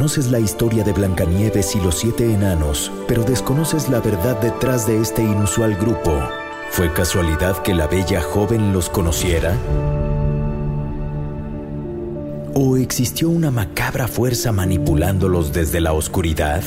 [0.00, 4.98] Conoces la historia de Blancanieves y los siete enanos, pero desconoces la verdad detrás de
[4.98, 6.18] este inusual grupo.
[6.70, 9.54] ¿Fue casualidad que la bella joven los conociera?
[12.54, 16.62] ¿O existió una macabra fuerza manipulándolos desde la oscuridad?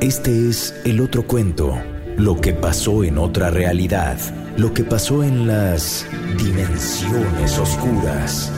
[0.00, 1.78] Este es el otro cuento,
[2.16, 4.18] lo que pasó en otra realidad,
[4.56, 6.04] lo que pasó en las
[6.36, 8.50] dimensiones oscuras.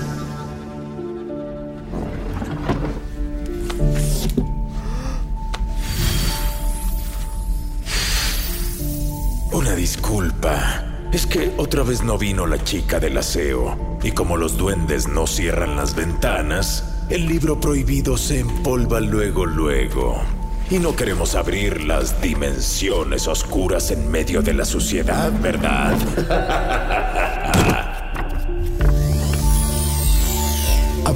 [11.17, 13.99] Es que otra vez no vino la chica del aseo.
[14.03, 20.21] Y como los duendes no cierran las ventanas, el libro prohibido se empolva luego, luego.
[20.69, 25.97] Y no queremos abrir las dimensiones oscuras en medio de la suciedad, ¿verdad?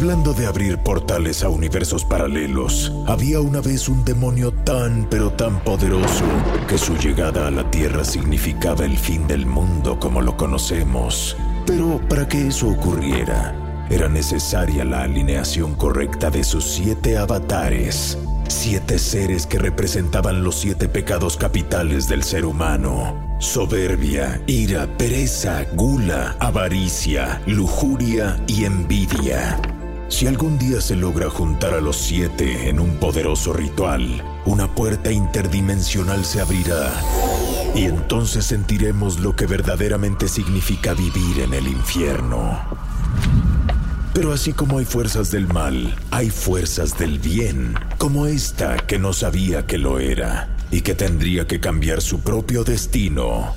[0.01, 5.63] Hablando de abrir portales a universos paralelos, había una vez un demonio tan pero tan
[5.63, 6.25] poderoso
[6.67, 11.37] que su llegada a la Tierra significaba el fin del mundo como lo conocemos.
[11.67, 13.55] Pero para que eso ocurriera,
[13.91, 18.17] era necesaria la alineación correcta de sus siete avatares,
[18.49, 23.37] siete seres que representaban los siete pecados capitales del ser humano.
[23.39, 29.61] Soberbia, ira, pereza, gula, avaricia, lujuria y envidia.
[30.11, 35.11] Si algún día se logra juntar a los siete en un poderoso ritual, una puerta
[35.11, 36.93] interdimensional se abrirá
[37.77, 42.59] y entonces sentiremos lo que verdaderamente significa vivir en el infierno.
[44.13, 49.13] Pero así como hay fuerzas del mal, hay fuerzas del bien, como esta que no
[49.13, 53.55] sabía que lo era y que tendría que cambiar su propio destino.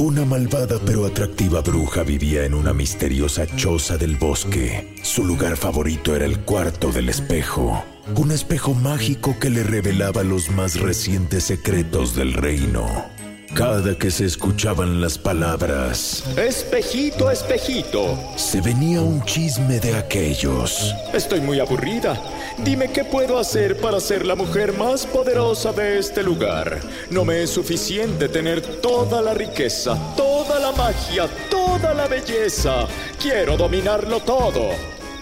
[0.00, 4.94] Una malvada pero atractiva bruja vivía en una misteriosa choza del bosque.
[5.02, 7.84] Su lugar favorito era el cuarto del espejo,
[8.16, 13.19] un espejo mágico que le revelaba los más recientes secretos del reino.
[13.54, 18.16] Cada que se escuchaban las palabras Espejito, espejito.
[18.36, 20.94] se venía un chisme de aquellos.
[21.12, 22.16] Estoy muy aburrida.
[22.58, 26.78] Dime qué puedo hacer para ser la mujer más poderosa de este lugar.
[27.10, 32.86] No me es suficiente tener toda la riqueza, toda la magia, toda la belleza.
[33.20, 34.70] Quiero dominarlo todo.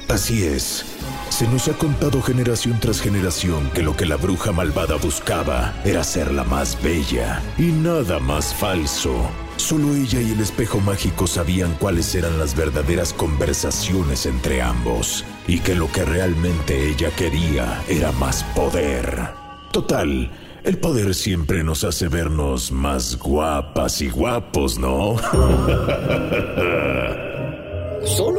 [0.09, 0.85] Así es.
[1.39, 6.03] Se nos ha contado generación tras generación que lo que la bruja malvada buscaba era
[6.03, 9.15] ser la más bella y nada más falso.
[9.57, 15.61] Solo ella y el espejo mágico sabían cuáles eran las verdaderas conversaciones entre ambos y
[15.61, 19.29] que lo que realmente ella quería era más poder.
[19.71, 20.33] Total,
[20.65, 25.15] el poder siempre nos hace vernos más guapas y guapos, ¿no?
[28.05, 28.38] Solo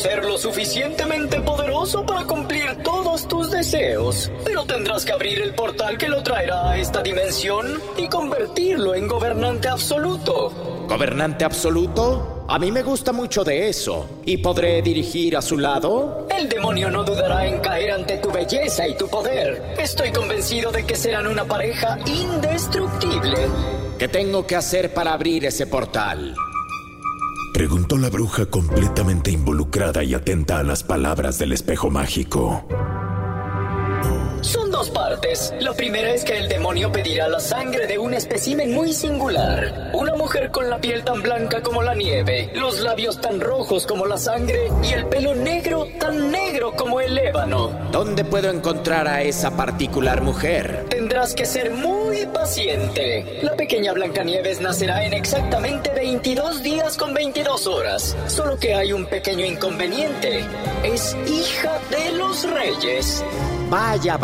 [0.00, 5.98] ser lo suficientemente poderoso para cumplir todos tus deseos, pero tendrás que abrir el portal
[5.98, 10.86] que lo traerá a esta dimensión y convertirlo en gobernante absoluto.
[10.88, 12.46] ¿Gobernante absoluto?
[12.48, 14.08] A mí me gusta mucho de eso.
[14.24, 16.26] ¿Y podré dirigir a su lado?
[16.34, 19.74] El demonio no dudará en caer ante tu belleza y tu poder.
[19.78, 23.36] Estoy convencido de que serán una pareja indestructible.
[23.98, 26.34] ¿Qué tengo que hacer para abrir ese portal?
[27.52, 32.64] Preguntó la bruja completamente involucrada y atenta a las palabras del espejo mágico.
[34.42, 35.52] Son dos partes.
[35.60, 39.90] La primera es que el demonio pedirá la sangre de un espécimen muy singular.
[39.92, 44.06] Una mujer con la piel tan blanca como la nieve, los labios tan rojos como
[44.06, 47.68] la sangre y el pelo negro tan negro como el ébano.
[47.92, 50.86] ¿Dónde puedo encontrar a esa particular mujer?
[50.88, 53.40] Tendrás que ser muy paciente.
[53.42, 58.16] La pequeña Blancanieves nacerá en exactamente 22 días con 22 horas.
[58.26, 60.44] Solo que hay un pequeño inconveniente.
[60.82, 63.22] Es hija de los reyes.
[63.70, 64.16] Vaya,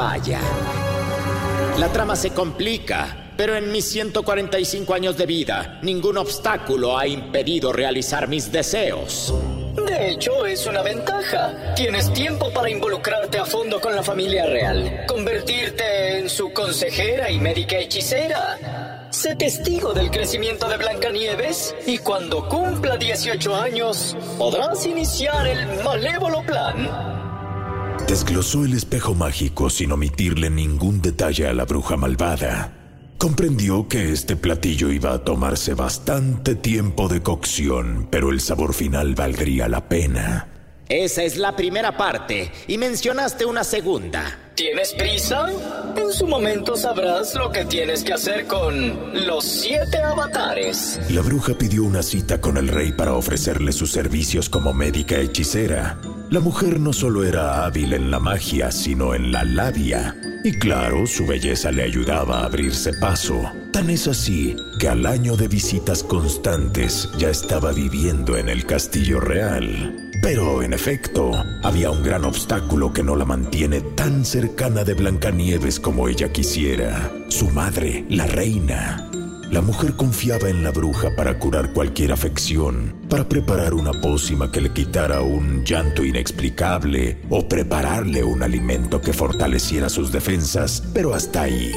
[1.79, 7.73] La trama se complica, pero en mis 145 años de vida, ningún obstáculo ha impedido
[7.73, 9.35] realizar mis deseos.
[9.75, 11.75] De hecho, es una ventaja.
[11.75, 17.41] Tienes tiempo para involucrarte a fondo con la familia real, convertirte en su consejera y
[17.41, 19.09] médica hechicera.
[19.11, 26.43] Sé testigo del crecimiento de Blancanieves y cuando cumpla 18 años podrás iniciar el malévolo
[26.43, 27.26] plan.
[28.09, 32.73] Desglosó el espejo mágico sin omitirle ningún detalle a la bruja malvada.
[33.19, 39.17] Comprendió que este platillo iba a tomarse bastante tiempo de cocción, pero el sabor final
[39.17, 40.56] valdría la pena.
[40.89, 44.39] Esa es la primera parte, y mencionaste una segunda.
[44.55, 45.51] ¿Tienes prisa?
[45.97, 51.01] En su momento sabrás lo que tienes que hacer con los siete avatares.
[51.11, 55.99] La bruja pidió una cita con el rey para ofrecerle sus servicios como médica hechicera.
[56.31, 60.17] La mujer no solo era hábil en la magia, sino en la labia.
[60.45, 63.43] Y claro, su belleza le ayudaba a abrirse paso.
[63.73, 69.19] Tan es así que al año de visitas constantes ya estaba viviendo en el castillo
[69.19, 70.06] real.
[70.27, 71.31] Pero, en efecto,
[71.63, 77.13] había un gran obstáculo que no la mantiene tan cercana de Blancanieves como ella quisiera.
[77.29, 79.09] Su madre, la reina.
[79.53, 84.61] La mujer confiaba en la bruja para curar cualquier afección, para preparar una pócima que
[84.61, 91.43] le quitara un llanto inexplicable o prepararle un alimento que fortaleciera sus defensas, pero hasta
[91.43, 91.71] ahí.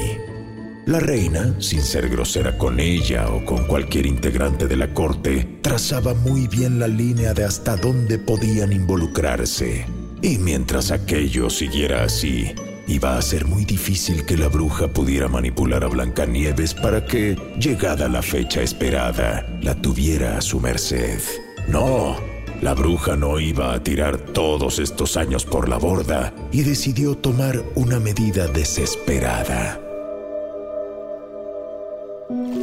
[0.90, 6.14] La reina, sin ser grosera con ella o con cualquier integrante de la corte, trazaba
[6.14, 9.86] muy bien la línea de hasta dónde podían involucrarse.
[10.20, 12.52] Y mientras aquello siguiera así,
[12.88, 18.08] iba a ser muy difícil que la bruja pudiera manipular a Blancanieves para que, llegada
[18.08, 21.20] la fecha esperada, la tuviera a su merced.
[21.68, 22.16] No,
[22.62, 27.62] la bruja no iba a tirar todos estos años por la borda y decidió tomar
[27.76, 29.86] una medida desesperada.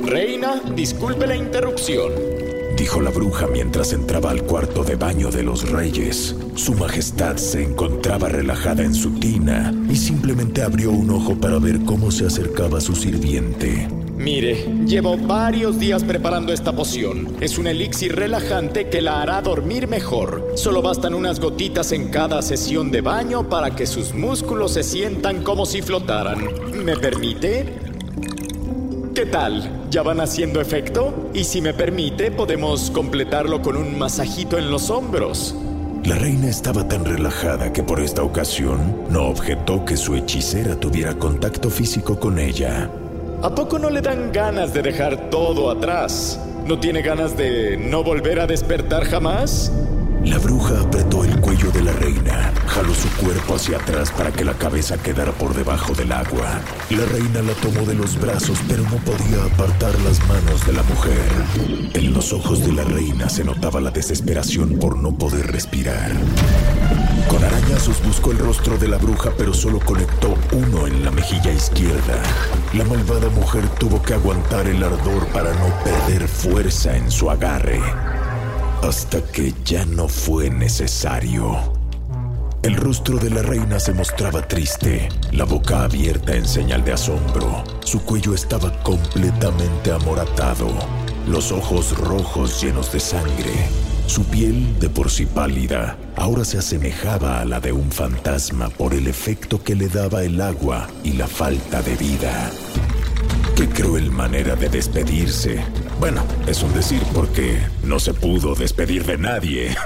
[0.03, 2.13] Reina, disculpe la interrupción.
[2.77, 6.37] Dijo la bruja mientras entraba al cuarto de baño de los reyes.
[6.55, 11.79] Su majestad se encontraba relajada en su tina y simplemente abrió un ojo para ver
[11.81, 13.89] cómo se acercaba su sirviente.
[14.15, 17.35] Mire, llevo varios días preparando esta poción.
[17.41, 20.53] Es un elixir relajante que la hará dormir mejor.
[20.55, 25.43] Solo bastan unas gotitas en cada sesión de baño para que sus músculos se sientan
[25.43, 26.47] como si flotaran.
[26.85, 27.86] ¿Me permite?
[29.17, 29.87] ¿Qué tal?
[29.89, 31.31] ¿Ya van haciendo efecto?
[31.33, 35.55] Y si me permite, podemos completarlo con un masajito en los hombros.
[36.03, 41.15] La reina estaba tan relajada que por esta ocasión no objetó que su hechicera tuviera
[41.15, 42.91] contacto físico con ella.
[43.41, 46.39] ¿A poco no le dan ganas de dejar todo atrás?
[46.67, 49.71] ¿No tiene ganas de no volver a despertar jamás?
[50.27, 54.43] La bruja apretó el cuello de la reina, jaló su cuerpo hacia atrás para que
[54.43, 56.59] la cabeza quedara por debajo del agua.
[56.89, 60.83] La reina la tomó de los brazos, pero no podía apartar las manos de la
[60.83, 61.31] mujer.
[61.93, 66.11] En los ojos de la reina se notaba la desesperación por no poder respirar.
[67.29, 71.53] Con arañazos buscó el rostro de la bruja, pero solo conectó uno en la mejilla
[71.53, 72.21] izquierda.
[72.73, 77.81] La malvada mujer tuvo que aguantar el ardor para no perder fuerza en su agarre
[78.81, 81.57] hasta que ya no fue necesario.
[82.63, 87.63] El rostro de la reina se mostraba triste, la boca abierta en señal de asombro.
[87.83, 90.67] Su cuello estaba completamente amoratado,
[91.27, 93.53] los ojos rojos llenos de sangre.
[94.07, 98.93] Su piel, de por sí pálida, ahora se asemejaba a la de un fantasma por
[98.93, 102.51] el efecto que le daba el agua y la falta de vida.
[103.55, 105.63] Qué cruel manera de despedirse.
[105.99, 109.75] Bueno, es un decir porque no se pudo despedir de nadie.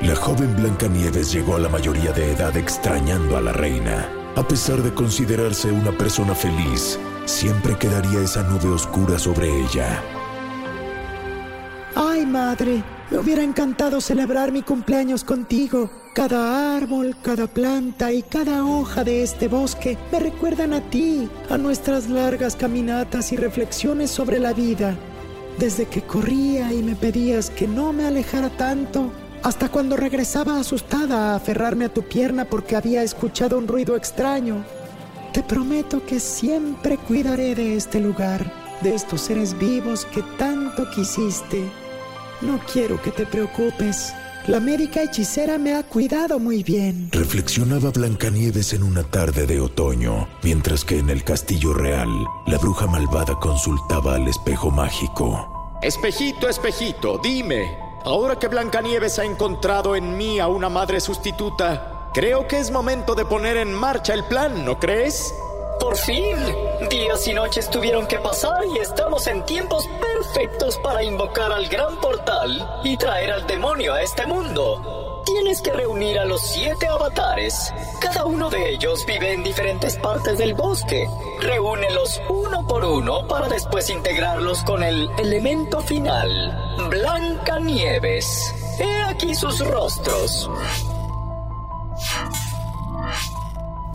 [0.00, 4.08] La joven Blancanieves llegó a la mayoría de edad extrañando a la reina.
[4.34, 10.02] A pesar de considerarse una persona feliz, siempre quedaría esa nube oscura sobre ella.
[11.94, 15.90] Ay, madre, me hubiera encantado celebrar mi cumpleaños contigo.
[16.14, 21.58] Cada árbol, cada planta y cada hoja de este bosque me recuerdan a ti, a
[21.58, 24.96] nuestras largas caminatas y reflexiones sobre la vida.
[25.58, 29.10] Desde que corría y me pedías que no me alejara tanto,
[29.42, 34.64] hasta cuando regresaba asustada a aferrarme a tu pierna porque había escuchado un ruido extraño.
[35.32, 38.52] Te prometo que siempre cuidaré de este lugar,
[38.82, 41.79] de estos seres vivos que tanto quisiste.
[42.40, 44.14] No quiero que te preocupes.
[44.46, 47.10] La médica hechicera me ha cuidado muy bien.
[47.12, 52.08] Reflexionaba Blancanieves en una tarde de otoño, mientras que en el castillo real,
[52.46, 55.78] la bruja malvada consultaba al espejo mágico.
[55.82, 62.48] Espejito, espejito, dime, ahora que Blancanieves ha encontrado en mí a una madre sustituta, creo
[62.48, 65.34] que es momento de poner en marcha el plan, ¿no crees?
[65.80, 66.36] Por fin,
[66.90, 71.96] días y noches tuvieron que pasar y estamos en tiempos perfectos para invocar al gran
[72.00, 75.22] portal y traer al demonio a este mundo.
[75.24, 77.72] Tienes que reunir a los siete avatares.
[78.00, 81.08] Cada uno de ellos vive en diferentes partes del bosque.
[81.40, 88.54] Reúnelos uno por uno para después integrarlos con el elemento final, Blanca Nieves.
[88.78, 90.50] He aquí sus rostros.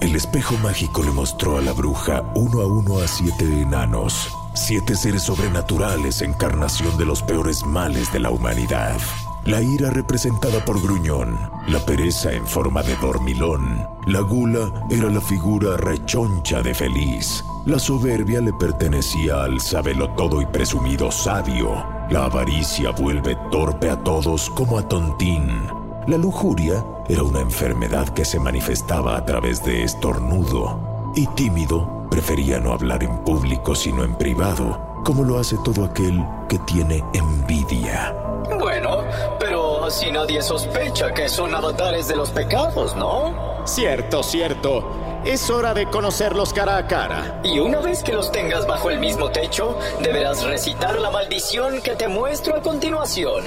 [0.01, 4.95] El espejo mágico le mostró a la bruja uno a uno a siete enanos, siete
[4.95, 8.97] seres sobrenaturales, encarnación de los peores males de la humanidad.
[9.45, 11.37] La ira representada por Gruñón,
[11.67, 17.77] la pereza en forma de dormilón, la gula era la figura rechoncha de Feliz, la
[17.77, 19.61] soberbia le pertenecía al
[20.17, 25.61] todo y presumido sabio, la avaricia vuelve torpe a todos como a Tontín,
[26.07, 32.59] la lujuria era una enfermedad que se manifestaba a través de estornudo y tímido prefería
[32.59, 38.15] no hablar en público sino en privado, como lo hace todo aquel que tiene envidia.
[38.59, 39.03] Bueno,
[39.39, 43.63] pero así nadie sospecha que son avatares de los pecados, ¿no?
[43.65, 44.83] Cierto, cierto.
[45.25, 47.41] Es hora de conocerlos cara a cara.
[47.43, 51.95] Y una vez que los tengas bajo el mismo techo, deberás recitar la maldición que
[51.95, 53.43] te muestro a continuación.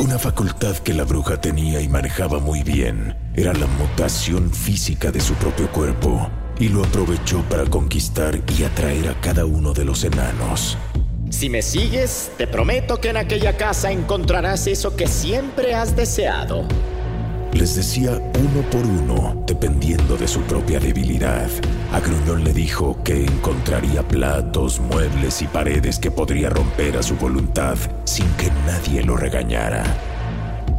[0.00, 5.20] Una facultad que la bruja tenía y manejaba muy bien era la mutación física de
[5.20, 10.02] su propio cuerpo y lo aprovechó para conquistar y atraer a cada uno de los
[10.02, 10.76] enanos.
[11.30, 16.66] Si me sigues, te prometo que en aquella casa encontrarás eso que siempre has deseado.
[17.52, 21.48] Les decía uno por uno, dependiendo de su propia debilidad.
[21.92, 27.16] A Gruñón le dijo que encontraría platos, muebles y paredes que podría romper a su
[27.16, 29.84] voluntad sin que nadie lo regañara.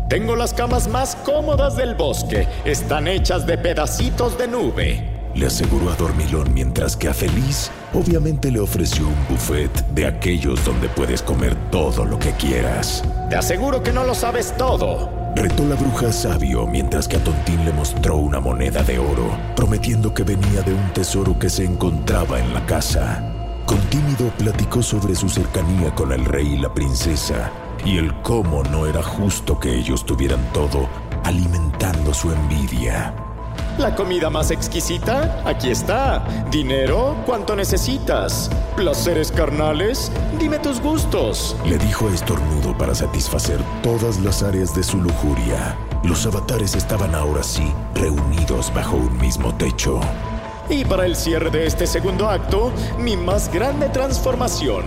[0.09, 2.47] Tengo las camas más cómodas del bosque.
[2.63, 8.49] Están hechas de pedacitos de nube le aseguró a Dormilón mientras que a Feliz obviamente
[8.51, 13.03] le ofreció un buffet de aquellos donde puedes comer todo lo que quieras.
[13.29, 15.26] Te aseguro que no lo sabes todo.
[15.39, 20.11] Retó la bruja sabio mientras que a Tontín le mostró una moneda de oro, prometiendo
[20.11, 23.23] que venía de un tesoro que se encontraba en la casa.
[23.67, 27.51] Con tímido platicó sobre su cercanía con el rey y la princesa
[27.85, 30.89] y el cómo no era justo que ellos tuvieran todo
[31.23, 33.26] alimentando su envidia.
[33.77, 36.25] La comida más exquisita, aquí está.
[36.49, 38.49] Dinero, ¿cuánto necesitas?
[38.75, 41.55] Placeres carnales, dime tus gustos.
[41.63, 45.77] Le dijo Estornudo para satisfacer todas las áreas de su lujuria.
[46.03, 49.99] Los avatares estaban ahora sí reunidos bajo un mismo techo.
[50.69, 54.85] Y para el cierre de este segundo acto, mi más grande transformación.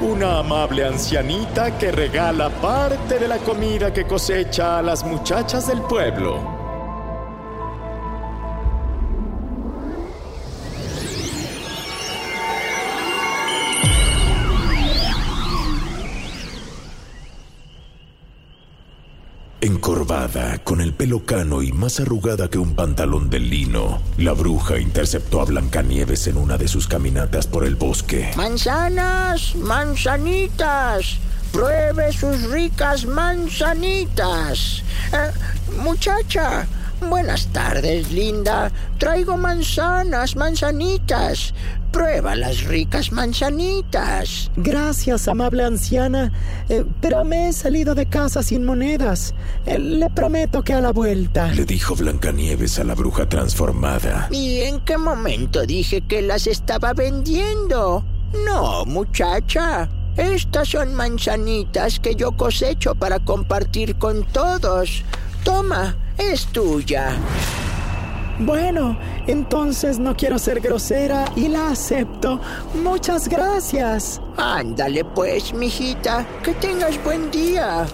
[0.00, 5.82] Una amable ancianita que regala parte de la comida que cosecha a las muchachas del
[5.82, 6.51] pueblo.
[20.64, 25.40] Con el pelo cano y más arrugada que un pantalón de lino, la bruja interceptó
[25.40, 28.30] a Blancanieves en una de sus caminatas por el bosque.
[28.36, 29.54] ¡Manzanas!
[29.54, 31.18] ¡Manzanitas!
[31.52, 34.82] ¡Pruebe sus ricas manzanitas!
[35.12, 35.30] Eh,
[35.82, 36.66] muchacha,
[37.08, 38.70] Buenas tardes, linda.
[38.98, 41.52] Traigo manzanas, manzanitas.
[41.92, 44.50] Prueba las ricas manzanitas.
[44.56, 46.32] Gracias, amable anciana,
[46.70, 49.34] eh, pero me he salido de casa sin monedas.
[49.66, 51.52] Eh, le prometo que a la vuelta.
[51.52, 54.28] Le dijo Blancanieves a la bruja transformada.
[54.30, 58.04] ¿Y en qué momento dije que las estaba vendiendo?
[58.46, 59.88] No, muchacha.
[60.16, 65.04] Estas son manzanitas que yo cosecho para compartir con todos.
[65.44, 67.16] Toma, es tuya.
[68.38, 68.96] Bueno,
[69.26, 72.40] entonces no quiero ser grosera y la acepto.
[72.82, 74.20] Muchas gracias.
[74.36, 76.26] Ándale pues, mijita.
[76.42, 77.86] Que tengas buen día.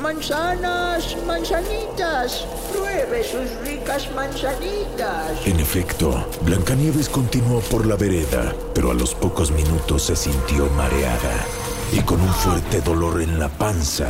[0.00, 2.46] Manzanas, manzanitas.
[2.72, 5.46] Pruebe sus ricas manzanitas.
[5.46, 11.46] En efecto, Blancanieves continuó por la vereda, pero a los pocos minutos se sintió mareada
[11.92, 14.08] y con un fuerte dolor en la panza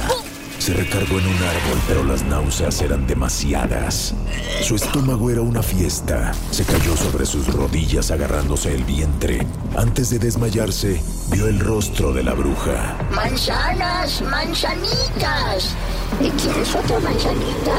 [0.59, 4.15] Se recargó en un árbol, pero las náuseas eran demasiadas.
[4.63, 6.33] Su estómago era una fiesta.
[6.51, 9.47] Se cayó sobre sus rodillas agarrándose el vientre.
[9.77, 12.97] Antes de desmayarse, vio el rostro de la bruja.
[13.15, 15.75] Manzanas, manzanitas.
[16.21, 17.75] ¿Y quieres otra manzanita?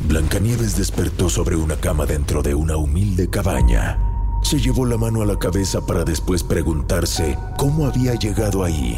[0.00, 4.05] Blancanieves despertó sobre una cama dentro de una humilde cabaña.
[4.46, 8.96] Se llevó la mano a la cabeza para después preguntarse cómo había llegado ahí.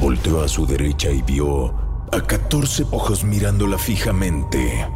[0.00, 1.74] Volteó a su derecha y vio
[2.12, 4.86] a 14 ojos mirándola fijamente.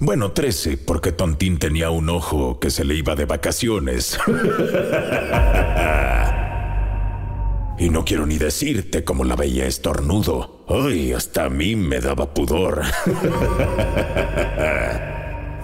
[0.00, 4.18] Bueno, 13, porque Tontín tenía un ojo que se le iba de vacaciones.
[7.78, 10.64] y no quiero ni decirte cómo la veía estornudo.
[10.70, 12.80] Ay, hasta a mí me daba pudor.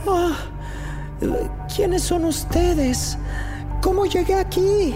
[0.05, 0.52] Ah,
[1.75, 3.19] ¿Quiénes son ustedes?
[3.81, 4.95] ¿Cómo llegué aquí?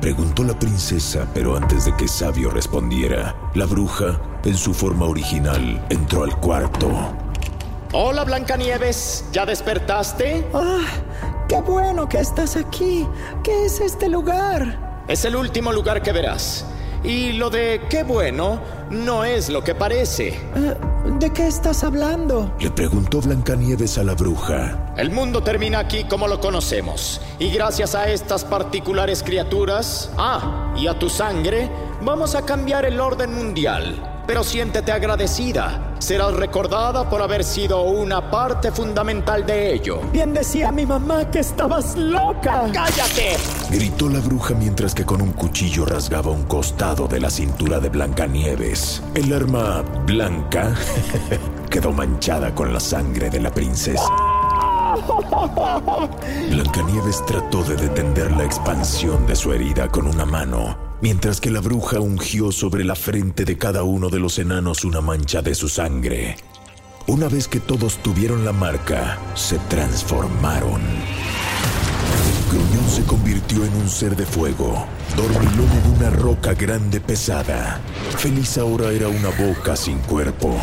[0.00, 5.84] Preguntó la princesa, pero antes de que Sabio respondiera, la bruja, en su forma original,
[5.88, 6.90] entró al cuarto.
[7.92, 10.46] Hola Blancanieves, ¿ya despertaste?
[10.52, 10.82] ¡Ah!
[11.48, 13.06] ¡Qué bueno que estás aquí!
[13.42, 15.04] ¿Qué es este lugar?
[15.08, 16.66] Es el último lugar que verás.
[17.04, 20.28] Y lo de qué bueno no es lo que parece.
[20.28, 20.74] Eh,
[21.18, 22.54] ¿De qué estás hablando?
[22.58, 24.94] Le preguntó Blancanieves a la bruja.
[24.96, 27.20] El mundo termina aquí como lo conocemos.
[27.38, 31.70] Y gracias a estas particulares criaturas, ah, y a tu sangre,
[32.00, 34.13] vamos a cambiar el orden mundial.
[34.26, 35.94] Pero siéntete agradecida.
[35.98, 40.00] Serás recordada por haber sido una parte fundamental de ello.
[40.12, 42.64] Bien decía mi mamá que estabas loca.
[42.72, 43.36] ¡Cállate!
[43.70, 47.88] Gritó la bruja mientras que con un cuchillo rasgaba un costado de la cintura de
[47.88, 49.02] Blancanieves.
[49.14, 50.74] El arma blanca
[51.70, 54.08] quedó manchada con la sangre de la princesa.
[56.50, 61.60] Blancanieves trató de detener la expansión de su herida con una mano, mientras que la
[61.60, 65.68] bruja ungió sobre la frente de cada uno de los enanos una mancha de su
[65.68, 66.36] sangre.
[67.06, 70.80] Una vez que todos tuvieron la marca, se transformaron.
[72.50, 74.86] Gruñón se convirtió en un ser de fuego,
[75.16, 77.80] dormilón en una roca grande pesada.
[78.16, 80.56] Feliz ahora era una boca sin cuerpo.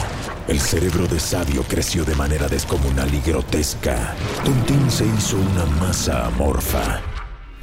[0.47, 4.15] El cerebro de Sabio creció de manera descomunal y grotesca.
[4.43, 7.01] Tontín se hizo una masa amorfa.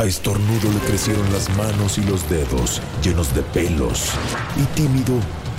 [0.00, 4.12] A Estornudo le crecieron las manos y los dedos, llenos de pelos.
[4.56, 5.14] Y tímido,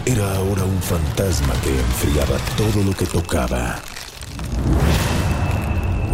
[0.05, 3.81] era ahora un fantasma que enfriaba todo lo que tocaba.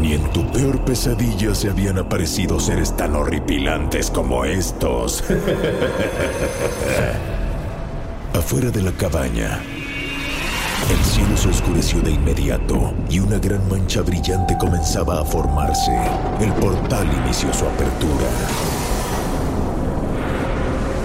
[0.02, 5.24] Ni en tu peor pesadilla se habían aparecido seres tan horripilantes como estos.
[8.34, 9.62] Afuera de la cabaña,
[10.90, 15.92] el cielo se oscureció de inmediato y una gran mancha brillante comenzaba a formarse.
[16.40, 18.28] El portal inició su apertura.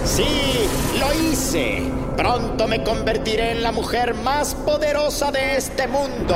[0.05, 0.67] Sí,
[0.99, 1.83] lo hice.
[2.17, 6.35] Pronto me convertiré en la mujer más poderosa de este mundo.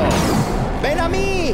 [0.82, 1.54] Ven a mí.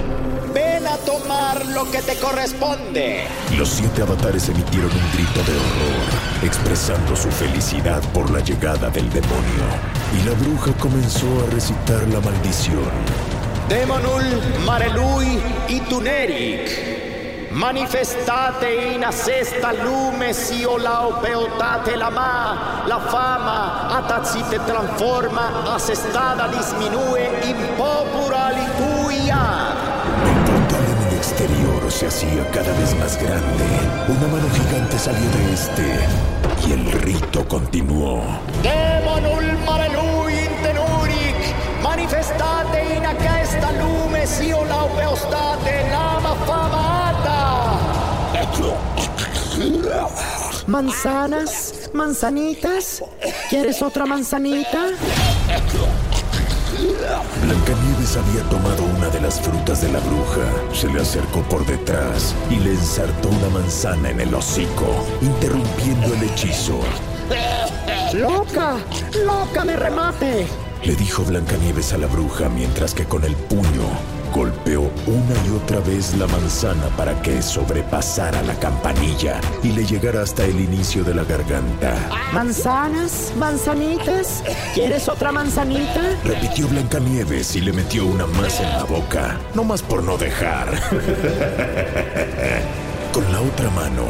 [0.54, 3.24] Ven a tomar lo que te corresponde.
[3.58, 9.10] Los siete avatares emitieron un grito de horror, expresando su felicidad por la llegada del
[9.10, 9.66] demonio.
[10.14, 12.90] Y la bruja comenzó a recitar la maldición.
[13.70, 14.24] Demonul,
[14.66, 17.02] Marelui y Tuneric.
[17.52, 26.48] Manifestate in acesta lume si o la opeotate la ma, la fama, atacite transforma, asestada
[26.48, 29.76] disminue in popura lituia.
[30.26, 31.71] El portal en el exterior
[32.02, 33.64] se hacía cada vez más grande.
[34.08, 35.86] Una mano gigante salió de este
[36.68, 38.24] y el rito continuó.
[38.64, 41.38] Demonul marelui intenuric,
[41.84, 47.78] manifestate in aquesta lume si o la opeostate lama famata.
[50.66, 51.92] ¿Manzanas?
[51.94, 53.04] ¿Manzanitas?
[53.50, 54.88] ¿Quieres otra manzanita?
[57.44, 62.36] Blancanieves había tomado una de las frutas de la bruja, se le acercó por detrás
[62.50, 66.80] y le ensartó una manzana en el hocico, interrumpiendo el hechizo.
[68.14, 68.78] ¡Loca!
[69.26, 70.46] ¡Loca me remate!
[70.84, 75.80] Le dijo Blancanieves a la bruja mientras que con el puño golpeó una y otra
[75.82, 81.16] vez la manzana para que sobrepasara la campanilla y le llegara hasta el inicio de
[81.16, 82.10] la garganta.
[82.34, 83.34] ¿Manzanas?
[83.38, 84.44] ¿Manzanitas?
[84.74, 86.18] ¿Quieres otra manzanita?
[86.24, 90.70] Repitió Blancanieves y le metió una más en la boca, no más por no dejar.
[93.14, 94.04] Con la otra mano,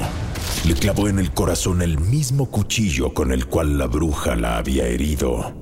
[0.66, 4.86] le clavó en el corazón el mismo cuchillo con el cual la bruja la había
[4.86, 5.61] herido.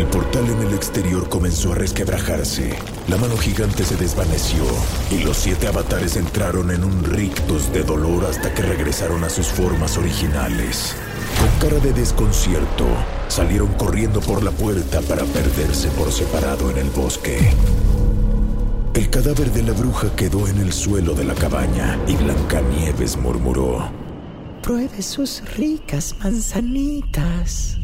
[0.00, 2.70] El portal en el exterior comenzó a resquebrajarse.
[3.08, 4.64] La mano gigante se desvaneció
[5.10, 9.48] y los siete avatares entraron en un rictus de dolor hasta que regresaron a sus
[9.48, 10.96] formas originales.
[11.38, 12.86] Con cara de desconcierto,
[13.28, 17.52] salieron corriendo por la puerta para perderse por separado en el bosque.
[18.94, 23.90] El cadáver de la bruja quedó en el suelo de la cabaña y Blancanieves murmuró:
[24.62, 27.76] Pruebe sus ricas manzanitas.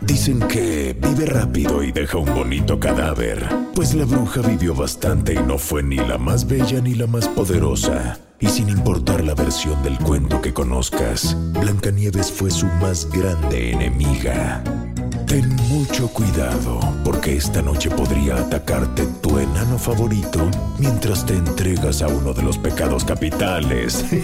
[0.00, 5.38] Dicen que vive rápido y deja un bonito cadáver, pues la bruja vivió bastante y
[5.38, 8.18] no fue ni la más bella ni la más poderosa.
[8.38, 14.62] Y sin importar la versión del cuento que conozcas, Blancanieves fue su más grande enemiga.
[15.26, 22.06] Ten mucho cuidado, porque esta noche podría atacarte tu enano favorito mientras te entregas a
[22.06, 24.04] uno de los pecados capitales.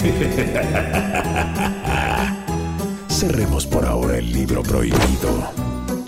[3.08, 5.63] Cerremos por ahora el libro prohibido.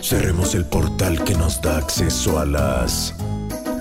[0.07, 3.13] Cerremos el portal que nos da acceso a las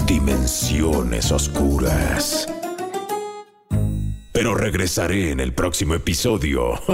[0.08, 2.50] dimensiones oscuras.
[4.32, 6.82] Pero regresaré en el próximo episodio.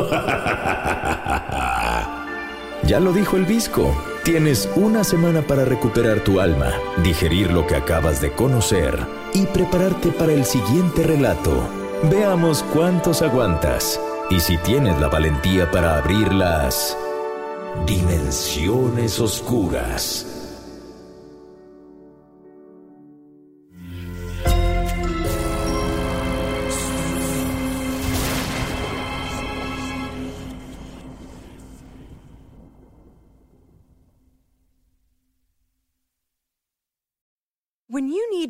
[2.84, 3.96] Ya lo dijo el visco.
[4.26, 8.98] Tienes una semana para recuperar tu alma, digerir lo que acabas de conocer
[9.34, 11.70] y prepararte para el siguiente relato.
[12.10, 16.98] Veamos cuántos aguantas y si tienes la valentía para abrir las
[17.86, 20.31] dimensiones oscuras.